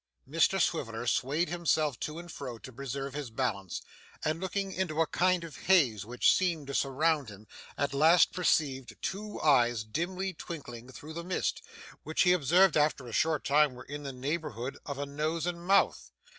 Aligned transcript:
Mr 0.27 0.59
Swiveller 0.59 1.05
swayed 1.05 1.49
himself 1.49 1.99
to 1.99 2.17
and 2.17 2.31
fro 2.31 2.57
to 2.57 2.73
preserve 2.73 3.13
his 3.13 3.29
balance, 3.29 3.83
and, 4.25 4.39
looking 4.41 4.71
into 4.73 4.99
a 4.99 5.05
kind 5.05 5.43
of 5.43 5.55
haze 5.55 6.03
which 6.05 6.33
seemed 6.33 6.65
to 6.65 6.73
surround 6.73 7.29
him, 7.29 7.45
at 7.77 7.93
last 7.93 8.33
perceived 8.33 8.97
two 9.03 9.39
eyes 9.43 9.83
dimly 9.83 10.33
twinkling 10.33 10.91
through 10.91 11.13
the 11.13 11.23
mist, 11.23 11.61
which 12.01 12.23
he 12.23 12.33
observed 12.33 12.75
after 12.75 13.05
a 13.07 13.13
short 13.13 13.43
time 13.43 13.75
were 13.75 13.83
in 13.83 14.01
the 14.01 14.11
neighbourhood 14.11 14.75
of 14.87 14.97
a 14.97 15.05
nose 15.05 15.45
and 15.45 15.67
mouth. 15.67 16.11